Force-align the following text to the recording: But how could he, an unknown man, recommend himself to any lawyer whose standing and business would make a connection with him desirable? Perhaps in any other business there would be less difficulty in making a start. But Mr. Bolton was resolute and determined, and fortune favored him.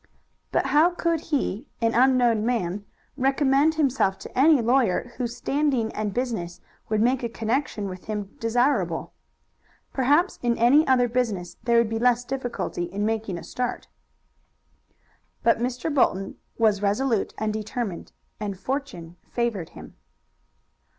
But 0.51 0.65
how 0.65 0.89
could 0.95 1.19
he, 1.29 1.67
an 1.79 1.93
unknown 1.93 2.43
man, 2.43 2.85
recommend 3.17 3.75
himself 3.75 4.17
to 4.17 4.35
any 4.35 4.59
lawyer 4.59 5.13
whose 5.19 5.37
standing 5.37 5.91
and 5.91 6.11
business 6.11 6.59
would 6.89 7.01
make 7.01 7.21
a 7.21 7.29
connection 7.29 7.87
with 7.87 8.05
him 8.05 8.35
desirable? 8.39 9.13
Perhaps 9.93 10.39
in 10.41 10.57
any 10.57 10.87
other 10.87 11.07
business 11.07 11.55
there 11.65 11.77
would 11.77 11.89
be 11.91 11.99
less 11.99 12.23
difficulty 12.25 12.85
in 12.85 13.05
making 13.05 13.37
a 13.37 13.43
start. 13.43 13.89
But 15.43 15.59
Mr. 15.59 15.93
Bolton 15.93 16.37
was 16.57 16.81
resolute 16.81 17.35
and 17.37 17.53
determined, 17.53 18.11
and 18.39 18.59
fortune 18.59 19.17
favored 19.29 19.69
him. 19.69 19.93